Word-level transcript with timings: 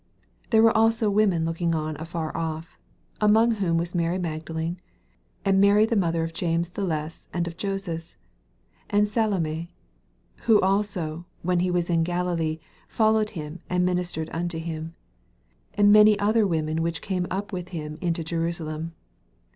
40 0.45 0.47
There 0.49 0.63
were 0.63 0.75
also 0.75 1.11
women 1.11 1.45
looking 1.45 1.75
on 1.75 1.95
afar 1.99 2.35
off: 2.35 2.79
among 3.19 3.51
whom 3.51 3.77
was 3.77 3.93
Mary 3.93 4.17
Magdalene, 4.17 4.79
and 5.45 5.61
Mary 5.61 5.85
the 5.85 5.95
mother 5.95 6.23
of 6.23 6.33
James 6.33 6.69
the 6.69 6.83
less 6.83 7.27
and 7.31 7.45
of 7.45 7.55
Joses, 7.55 8.17
and 8.89 9.07
Sa 9.07 9.27
lome; 9.27 9.43
41 10.39 10.45
(Who 10.45 10.59
also, 10.61 11.27
when 11.43 11.59
he 11.59 11.69
was 11.69 11.87
in 11.87 12.01
Galilee, 12.03 12.57
followed 12.87 13.29
him 13.37 13.59
and 13.69 13.85
ministered 13.85 14.31
unto 14.33 14.57
him;) 14.57 14.95
and 15.75 15.93
many 15.93 16.17
other 16.17 16.47
women 16.47 16.81
which 16.81 17.03
came 17.03 17.27
up 17.29 17.53
with 17.53 17.67
him 17.69 17.99
unto 18.01 18.23
Jeru 18.23 18.51
salem. 18.51 18.93